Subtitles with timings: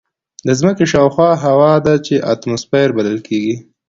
[0.47, 3.55] د ځمکې شاوخوا هوا ده چې اتماسفیر بلل کېږي.